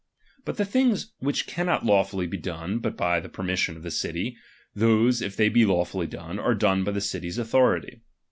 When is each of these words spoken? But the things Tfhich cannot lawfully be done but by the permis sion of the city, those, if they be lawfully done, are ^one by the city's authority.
But 0.45 0.57
the 0.57 0.65
things 0.65 1.11
Tfhich 1.21 1.45
cannot 1.45 1.85
lawfully 1.85 2.25
be 2.25 2.35
done 2.35 2.79
but 2.79 2.97
by 2.97 3.19
the 3.19 3.29
permis 3.29 3.59
sion 3.59 3.77
of 3.77 3.83
the 3.83 3.91
city, 3.91 4.35
those, 4.73 5.21
if 5.21 5.35
they 5.37 5.47
be 5.47 5.63
lawfully 5.63 6.07
done, 6.07 6.39
are 6.39 6.55
^one 6.55 6.83
by 6.83 6.91
the 6.91 6.99
city's 7.01 7.37
authority. 7.37 8.01